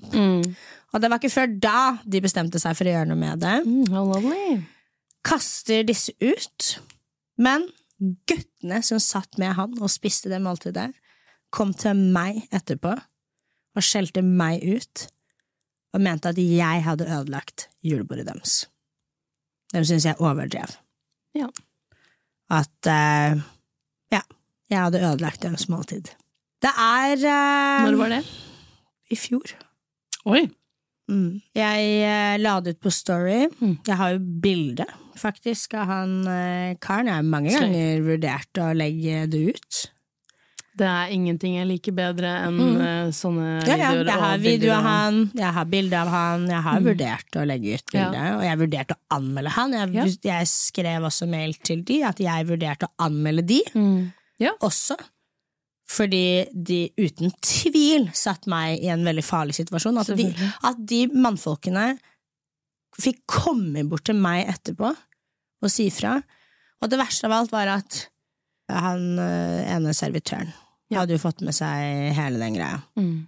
[0.94, 3.56] Og det var ikke før da de bestemte seg for å gjøre noe med det.
[3.92, 4.14] How.
[5.28, 6.70] Kaster disse ut.
[7.36, 7.66] Men
[8.30, 10.94] guttene som satt med han og spiste det måltidet,
[11.52, 12.94] kom til meg etterpå
[13.76, 15.08] og skjelte meg ut
[15.96, 18.66] og mente at jeg hadde ødelagt julebordet deres.
[19.74, 20.78] De syntes jeg overdrev.
[21.36, 21.48] Ja.
[22.53, 23.38] At eh,
[24.13, 24.21] ja,
[24.69, 26.12] jeg hadde ødelagt deres måltid.
[26.62, 28.21] Det er eh, Når var det?
[29.12, 29.55] I fjor.
[30.25, 30.45] Oi.
[31.10, 31.41] Mm.
[31.53, 33.43] Jeg eh, la det ut på Story.
[33.86, 34.86] Jeg har jo bilde,
[35.17, 37.10] faktisk, av han eh, karen.
[37.12, 37.67] Jeg har mange Slay.
[37.67, 39.81] ganger vurdert å legge det ut.
[40.76, 43.12] Det er ingenting jeg liker bedre enn mm.
[43.16, 43.68] sånne Mm.
[43.70, 43.90] Ja, ja.
[43.94, 44.10] videoer.
[44.10, 47.78] Jeg har video av han, jeg har bilde av han, jeg har vurdert å legge
[47.78, 49.76] ut bilde, og jeg har vurdert å anmelde han.
[49.78, 50.06] Jeg, Ja.
[50.36, 53.62] jeg skrev også mail til de at jeg vurderte å anmelde de
[54.44, 54.52] Ja.
[54.60, 54.98] også.
[55.88, 60.00] Fordi de uten tvil satte meg i en veldig farlig situasjon.
[60.02, 60.34] At de,
[60.64, 62.00] at de mannfolkene
[63.00, 64.92] fikk komme bort til meg etterpå
[65.62, 66.18] og si fra.
[66.82, 68.10] Og det verste av alt var at
[68.68, 70.52] han eh, ene servitøren
[70.93, 72.82] hadde jo fått med seg hele den greia.
[73.00, 73.28] Mm.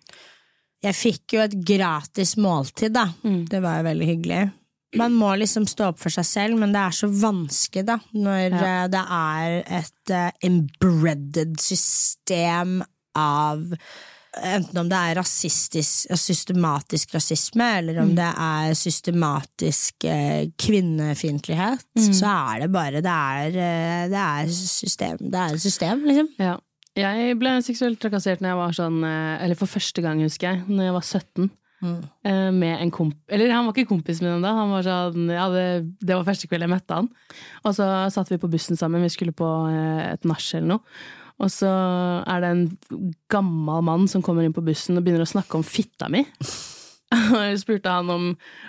[0.84, 3.08] Jeg fikk jo et gratis måltid, da.
[3.24, 3.48] Mm.
[3.50, 4.52] Det var jo veldig hyggelig.
[4.96, 8.52] Man må liksom stå opp for seg selv, men det er så vanskelig, da, når
[8.52, 8.84] Ja.
[8.84, 12.84] eh, det er et uh, embredded system
[13.16, 13.74] av
[14.38, 18.02] Enten om det er rasistisk, systematisk rasisme, eller Mm.
[18.04, 22.14] om det er systematisk eh, kvinnefiendtlighet, Mm.
[22.14, 25.18] så er det bare Det er, eh, det er system.
[25.32, 26.28] Det er system, liksom.
[26.38, 26.60] Ja.
[26.98, 30.64] Jeg ble seksuelt trakassert når jeg var sånn eh, Eller for første gang, husker jeg,
[30.70, 31.50] når jeg var 17.
[31.78, 31.98] Mm.
[32.58, 33.14] Med en komp...
[33.30, 34.56] Eller han var ikke kompis med dem da.
[34.58, 35.66] Han var sånn, ja, det,
[36.02, 37.10] det var første kveld jeg møtte han.
[37.62, 39.06] Og så satt vi på bussen sammen.
[39.06, 40.98] Vi skulle på eh, et nach eller noe.
[41.38, 41.70] Og så
[42.26, 45.66] er det en gammel mann som kommer inn på bussen og begynner å snakke om
[45.66, 46.24] fitta mi.
[47.08, 48.26] Jeg spurte han om,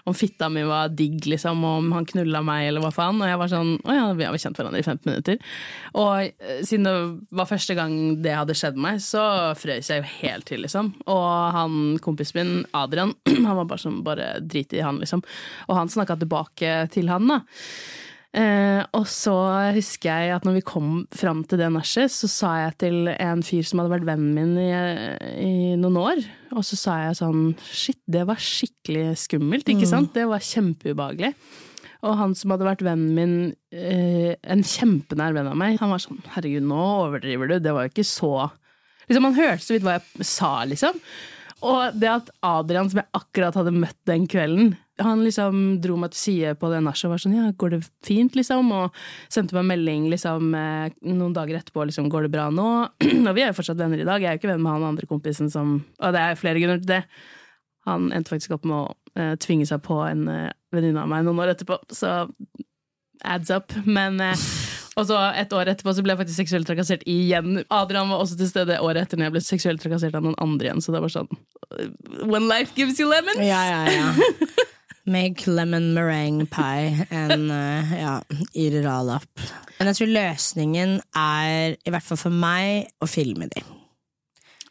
[0.07, 3.19] om fitta mi var digg, liksom, og om han knulla meg, eller hva faen.
[3.19, 5.41] Og jeg var sånn Å ja, vi har kjent hverandre i 15 minutter.
[5.99, 6.95] Og eh, siden det
[7.41, 9.25] var første gang det hadde skjedd meg, så
[9.59, 10.93] frøys jeg jo helt til, liksom.
[11.11, 13.17] Og han kompisen min, Adrian,
[13.49, 15.25] han var bare sånn Bare drit i han, liksom.
[15.67, 17.43] Og han snakka tilbake til han, da.
[18.39, 19.35] Eh, og så
[19.75, 23.43] husker jeg at når vi kom fram til det nachet, så sa jeg til en
[23.43, 24.69] fyr som hadde vært vennen min i,
[25.43, 26.21] i noen år,
[26.55, 30.15] og så sa jeg sånn Shit, det var skikkelig skummelt, ikke sant?
[30.15, 31.35] Det var kjempeubehagelig.
[32.07, 33.33] Og han som hadde vært vennen min,
[33.75, 37.87] eh, en kjempenær venn av meg, han var sånn Herregud, nå overdriver du, det var
[37.87, 38.33] jo ikke så
[39.09, 40.99] Liksom, Han hørte så vidt hva jeg sa, liksom.
[41.65, 46.13] Og det at Adrian, som jeg akkurat hadde møtt den kvelden, han liksom dro meg
[46.15, 48.71] til side på det nachet og var sånn ja, går det fint, liksom?
[48.75, 49.01] Og
[49.33, 52.69] sendte meg melding liksom eh, noen dager etterpå, liksom går det bra nå?
[53.29, 54.23] og vi er jo fortsatt venner i dag.
[54.23, 56.83] Jeg er jo ikke venn med han andre kompisen som Og det er flere grunner
[56.83, 57.03] til det.
[57.89, 58.87] Han endte faktisk opp med å
[59.21, 62.27] uh, tvinge seg på en uh, venninne av meg noen år etterpå, så
[63.25, 63.73] adds up.
[63.89, 64.49] Men uh,
[64.99, 67.63] og så et år etterpå så ble jeg faktisk seksuelt trakassert igjen.
[67.75, 70.69] Adrian var også til stede året etter når jeg ble seksuelt trakassert av noen andre
[70.69, 70.83] igjen.
[70.83, 71.31] Så det var sånn
[72.27, 73.45] When life gives you lemons!
[73.45, 74.09] Ja, ja, ja.
[75.09, 78.15] Make lemon meringue pie and uh, ja,
[79.17, 79.29] up.
[79.79, 83.63] Men jeg tror løsningen er, i hvert fall for meg, å filme de.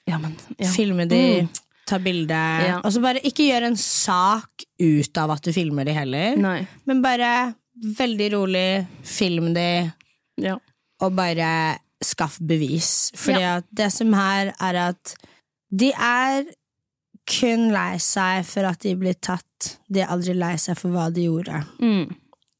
[0.08, 0.70] Ja, men, ja.
[0.72, 1.50] Filme de, Mm.
[1.88, 2.36] ta bilde.
[2.68, 2.78] Ja.
[2.84, 6.68] Og så bare ikke gjør en sak ut av at du filmer de heller, Nei.
[6.86, 7.56] men bare
[7.98, 9.92] veldig rolig, film de,
[10.38, 10.58] Ja.
[11.02, 13.12] og bare skaff bevis.
[13.16, 15.16] Fordi at det som her er at
[15.74, 16.46] de er
[17.28, 19.78] kun lei seg for at de blir tatt.
[19.92, 21.64] De er aldri lei seg for hva de gjorde.
[21.82, 22.16] Mm.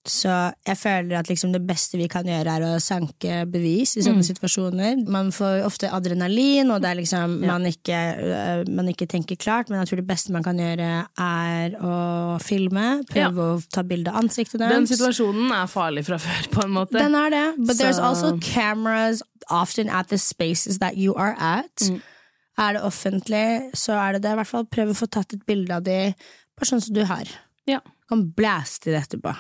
[0.08, 0.32] Så
[0.64, 4.24] jeg føler at liksom det beste vi kan gjøre, er å sanke bevis i sånne
[4.24, 5.02] situasjoner.
[5.12, 7.48] Man får ofte adrenalin, og det liksom Ja.
[7.52, 11.08] man, ikke, øh, man ikke tenker klart, men jeg tror det beste man kan gjøre,
[11.20, 13.04] er å filme.
[13.12, 13.58] Prøve Ja.
[13.58, 16.94] å ta bilde av ansiktet Den situasjonen er farlig fra før, på en måte.
[16.94, 17.56] Den er det.
[17.68, 21.76] But there's Så- also cameras often at the spaces that you are at.
[21.82, 22.02] Mm.
[22.58, 23.46] Er det offentlig,
[23.78, 24.34] så er det det.
[24.34, 26.00] I hvert fall prøv å få tatt et bilde av de,
[26.58, 27.30] bare sånn som du har.
[27.70, 27.84] Ja.
[27.86, 29.36] Du kan blæste det etterpå.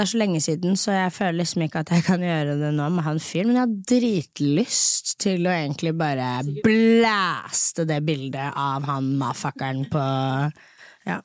[0.00, 2.70] Det er så lenge siden, så jeg føler liksom ikke at jeg kan gjøre det
[2.72, 6.30] nå med han fyren, men jeg har dritlyst til å egentlig bare
[6.64, 10.04] blæste det bildet av han mafakkeren på
[11.04, 11.18] Ja.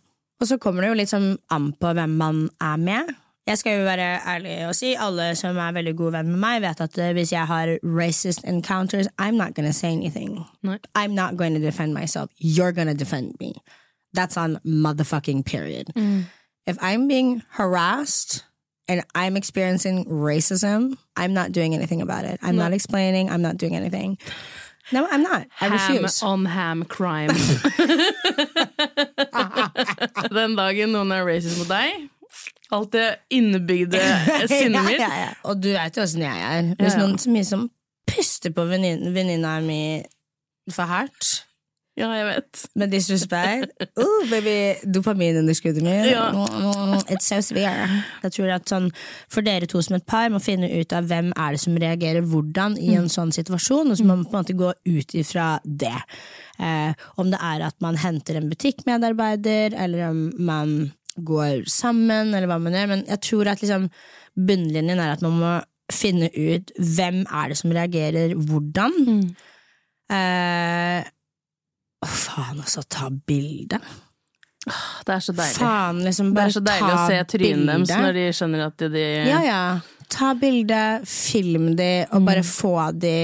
[0.44, 3.16] Og så kommer det jo litt sånn an på hvem man er med.
[3.48, 6.62] Jeg skal jo være ærlig og si, alle som er veldig gode venn med meg,
[6.64, 10.40] vet at eh, hvis jeg har racist encounters, I'm not gonna say anything.
[10.64, 10.80] Nei.
[10.96, 12.32] I'm not going to defend myself.
[12.40, 13.54] You're gonna defend me.
[14.14, 15.92] That's on motherfucking period.
[16.66, 18.44] If I'm being harassed
[18.88, 22.40] and I'm experiencing racism, I'm not doing anything about it.
[22.42, 23.30] I'm not explaining.
[23.30, 24.18] I'm not doing anything.
[24.92, 25.48] No, I'm not.
[25.62, 26.24] I Ham refuse.
[26.24, 27.30] on ham crime.
[30.34, 32.06] Den dagen noen er racist mot deg,
[32.74, 34.02] alt det innebygde
[34.50, 35.32] sinnet mitt ja, ja, ja.
[35.46, 36.72] Og du vet jo åssen jeg er.
[36.82, 37.68] Hvis noen så mye som
[38.10, 39.82] puster på vennin- venninna mi
[40.74, 41.44] for hardt,
[41.96, 42.62] Ja, jeg vet.
[42.76, 43.72] med disrespect
[44.04, 46.10] oh, baby, Dopaminunderskuddet mitt.
[46.12, 46.26] Ja.
[47.08, 47.86] It's so severe.
[48.26, 48.90] Jeg tror at sånn,
[49.32, 52.26] For dere to som et par må finne ut av hvem er det som reagerer
[52.28, 55.48] hvordan i en sånn situasjon, og så må man på en måte gå ut ifra
[55.64, 55.96] det.
[56.60, 60.76] Eh, om det er at man henter en butikkmedarbeider, eller om man
[61.24, 62.88] går sammen, eller hva man gjør.
[62.92, 63.90] Men jeg tror at liksom,
[64.36, 65.54] bunnlinjen er at man må
[65.94, 68.96] finne ut hvem er det som reagerer hvordan.
[70.12, 71.02] Eh,
[72.06, 73.80] å, faen, altså, ta bilde.
[75.06, 75.58] Det er så deilig.
[75.60, 79.04] Faen, liksom, Det er så deilig å se trynet deres når de skjønner at de
[79.30, 79.60] Ja, ja.
[80.10, 82.26] Ta bilde, film de, og Mm.
[82.26, 83.18] bare få de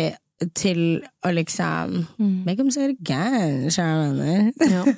[0.58, 2.08] til å liksom
[2.46, 4.96] Make them say it again, kjære venner.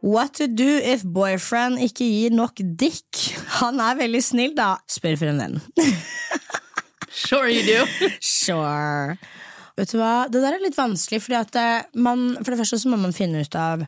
[0.00, 3.34] What to do if boyfriend ikke gir nok dick?
[3.60, 4.78] Han er veldig snill, da.
[4.88, 5.60] Spør fremvennen.
[5.76, 5.94] en.
[7.10, 8.08] Sure you do.
[8.22, 9.16] Sure.
[9.76, 12.78] Vet du hva, det der er litt vanskelig, fordi at eh, man, for det første
[12.80, 13.82] så må man finne ut av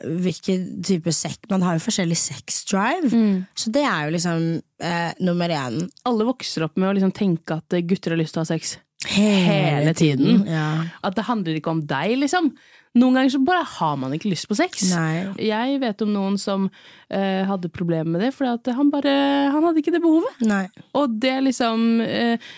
[0.00, 3.10] hvilken type sekk Man har jo forskjellig sex drive,
[3.52, 4.44] så det er jo liksom
[4.80, 5.82] eh, nummer én.
[6.08, 8.78] Alle vokser opp med å liksom tenke at gutter har lyst til å ha sex
[9.10, 10.46] hele tiden.
[10.48, 10.86] Ja.
[11.04, 12.52] At det handler ikke om deg, liksom.
[12.98, 14.88] Noen ganger så bare har man ikke lyst på sex.
[14.90, 15.28] Nei.
[15.46, 19.12] Jeg vet om noen som uh, hadde problemer med det, fordi han bare
[19.54, 20.42] Han hadde ikke det behovet.
[20.42, 20.64] Nei.
[20.98, 22.50] Og det er liksom eh,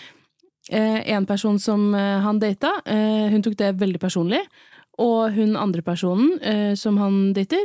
[0.73, 2.79] uh, en person som han data,
[3.29, 4.41] hun tok det veldig personlig.
[5.01, 6.37] Og hun andre personen
[6.77, 7.63] som han dater,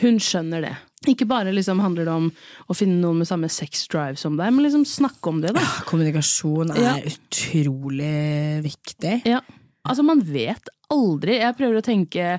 [0.00, 0.74] hun skjønner det.
[1.10, 2.26] Ikke bare liksom handler det om
[2.70, 5.54] å finne noen med samme sex drive som deg, men liksom snakke om det.
[5.56, 5.64] da.
[5.88, 6.94] Kommunikasjon er Ja.
[7.00, 9.22] utrolig viktig.
[9.26, 9.40] Ja.
[9.88, 11.38] Altså, man vet aldri.
[11.40, 12.36] Jeg prøver å tenke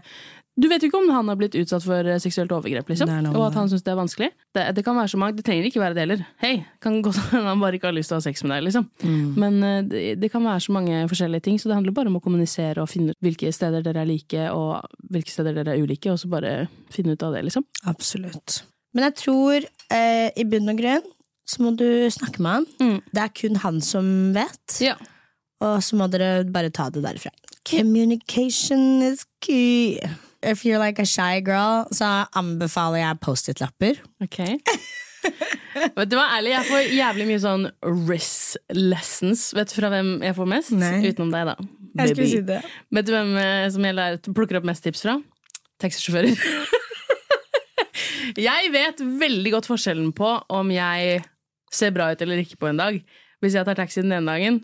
[0.60, 3.10] Du vet jo ikke om han har blitt utsatt for eh, seksuelt overgrep, liksom.
[3.32, 4.28] Og at han syns det er vanskelig.
[4.54, 6.26] Det, det kan være så mange, det trenger ikke være det heller.
[6.44, 6.52] Hei,
[6.84, 8.90] kan godt hende han bare ikke har lyst til å ha sex med deg, liksom.
[9.40, 12.20] Men eh, det, det kan være så mange forskjellige ting, så det handler bare om
[12.20, 15.88] å kommunisere og finne ut hvilke steder dere er like, og hvilke steder dere er
[15.88, 16.54] ulike, og så bare
[16.94, 17.66] finne ut av det, liksom.
[17.90, 18.62] Absolutt.
[18.92, 21.10] Men jeg tror eh, i bunn og grunn
[21.48, 22.68] så må du snakke med han.
[22.80, 23.00] Mm.
[23.12, 24.78] Det er kun han som vet.
[24.84, 24.98] Ja.
[25.62, 27.32] Og så må dere bare ta det derfra.
[27.68, 30.00] Communication is key.
[30.42, 34.02] If you're like a shy girl, så anbefaler jeg Post-It-lapper.
[34.26, 34.40] Ok.
[35.96, 37.68] Vet du hva, ærlig, jeg får jævlig mye sånn
[38.10, 38.32] RIS
[38.74, 39.52] lessons.
[39.56, 40.74] Vet du fra hvem jeg får mest?
[40.74, 40.96] Nei.
[41.06, 41.70] Utenom deg, da.
[42.02, 42.28] Baby.
[42.48, 42.62] det.
[42.96, 45.18] Vet du hvem eh, som jeg lærer, plukker opp mest tips fra?
[45.84, 46.42] Taxisjåfører.
[48.50, 51.22] jeg vet veldig godt forskjellen på om jeg
[51.72, 53.02] ser bra ut eller ikke på en dag.
[53.42, 54.62] Hvis jeg tar taxi den ene dagen,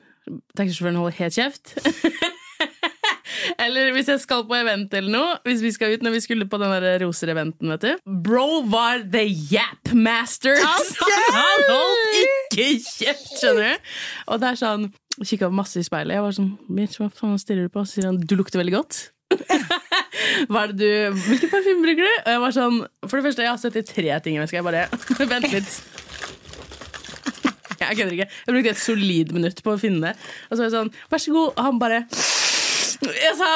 [0.58, 1.76] taxisjåføren holder helt kjeft.
[3.64, 5.34] Eller hvis jeg skal på event eller noe.
[5.48, 7.92] Hvis vi skal ut når vi skulle på den der roser-eventen, vet du.
[8.26, 10.58] Bro var the yap master!
[11.38, 13.92] Han holdt ikke kjeft, skjønner du.
[14.34, 16.14] Og der sa han Kikka masse i speilet.
[16.14, 17.82] Jeg var sånn Bitch, hva faen stirrer du på?
[17.86, 19.00] Så sier han du lukter veldig godt.
[20.48, 22.12] Hva er det du Hvilken parfyme bruker du?
[22.14, 24.62] Og jeg var sånn For det første, jeg har 73 ting i veska.
[24.62, 24.86] Jeg bare
[25.34, 25.74] Vent litt.
[27.80, 28.30] Jeg kødder ikke.
[28.48, 30.16] Jeg brukte et solid minutt på å finne det.
[30.50, 31.50] Og så var jeg sånn Vær så god.
[31.58, 32.00] Og han bare
[33.08, 33.52] Jeg sa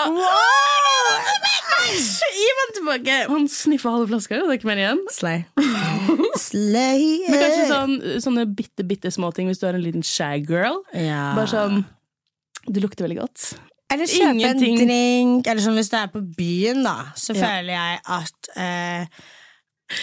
[1.82, 2.28] Æsj!
[2.38, 3.16] Gi meg tilbake!
[3.32, 5.00] Han sniffa halve flaska, og det er ikke mer igjen.
[5.12, 5.40] Slay.
[6.50, 7.08] Slay.
[7.26, 10.82] Men kanskje sånn, sånne bitte, bitte små ting hvis du er en liten shy girl.
[10.94, 11.32] ja.
[11.38, 11.82] Bare sånn
[12.70, 13.48] Du lukter veldig godt.
[13.92, 15.48] Eller kjøpe en drink.
[15.50, 17.42] Eller sånn hvis du er på byen, da, så Ja.
[17.48, 19.24] føler jeg at eh,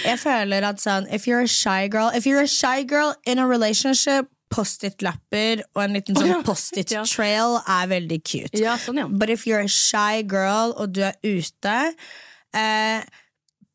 [0.04, 3.38] Jeg føler at sånn If you're a shy girl If you're a shy girl in
[3.38, 8.56] a relationship, Post-It-lapper og en liten sånn Post-It-trail er veldig cute.
[8.56, 9.08] Ja, sånn, ja.
[9.08, 11.76] But if you're a shy girl og du er ute
[12.56, 13.02] eh,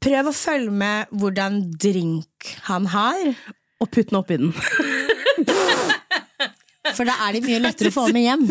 [0.04, 3.22] Prøv å følge med hvordan drink han har,
[3.80, 4.52] Og putt den oppi den.
[6.98, 8.44] for da er de mye lettere å få med hjem.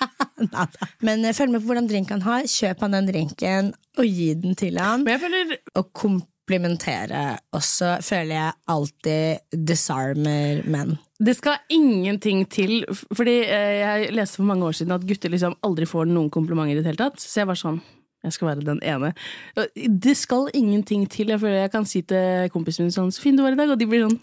[1.06, 2.44] Men eh, følg med på hvordan drink han har.
[2.48, 5.04] Kjøp han den drinken og gi den til han.
[5.06, 5.86] Men jeg føler Å
[6.50, 10.96] komplimentere også føler jeg alltid disarmer menn.
[11.20, 12.84] det skal ingenting til.
[13.14, 16.72] Fordi eh, jeg leste for mange år siden at gutter liksom aldri får noen komplimenter
[16.72, 17.20] i det hele tatt.
[17.20, 17.80] Så jeg var sånn
[18.20, 19.14] jeg skal være den ene.
[19.88, 21.30] Det skal ingenting til.
[21.32, 23.70] Jeg føler jeg kan si til kompisen min sånn 'Så fin du var i dag',
[23.72, 24.18] og de blir sånn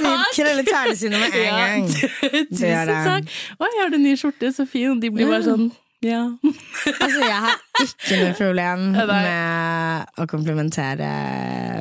[0.00, 0.32] Takk!
[0.32, 1.88] krøller tærne sine med en gang.
[2.56, 3.28] Tusen takk.
[3.60, 4.48] 'Oi, har du ny skjorte?
[4.54, 6.22] Så fin.' De blir bare sånn ja.
[7.02, 11.10] Altså, jeg har ikke noe problem med å komplimentere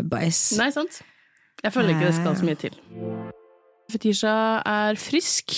[0.09, 0.41] boys.
[0.59, 1.01] Nei, sant?
[1.63, 2.75] Jeg føler ikke det skal så mye til.
[3.91, 4.33] Fetisha
[4.67, 5.53] er frisk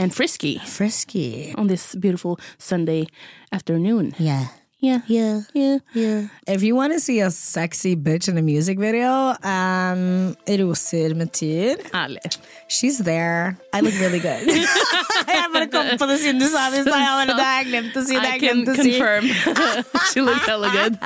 [0.00, 1.52] and frisky Frisky.
[1.58, 3.06] on this beautiful Sunday
[3.52, 4.14] afternoon.
[4.18, 4.46] Yeah.
[4.82, 5.00] Yeah.
[5.08, 5.42] Yeah.
[5.52, 5.78] Yeah.
[5.94, 6.28] Yeah.
[6.46, 11.76] If you want to see a sexy bitch in a music video, um, roser Metyr.
[11.92, 12.38] Ærlig.
[12.68, 13.58] she's there.
[13.74, 14.46] I look really good.
[15.28, 16.96] jeg bare kom på det siden du sa det i stad.
[16.96, 18.14] Jeg bare, Det har jeg glemt å si.
[18.14, 18.90] Det I jeg can glemt å si.
[18.90, 19.24] confirm.
[20.14, 20.96] She looks hella good.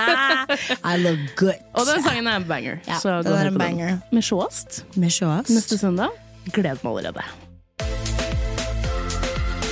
[0.92, 1.58] I look good.
[1.74, 2.78] Og den sangen er en banger.
[2.86, 3.98] Ja, så gå og er hør en banger.
[4.12, 5.50] Med sjåast Med sjåast.
[5.50, 6.14] neste søndag.
[6.52, 7.26] Gled meg allerede.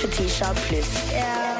[0.01, 0.91] Fetisha pluss.
[1.15, 1.52] Ja.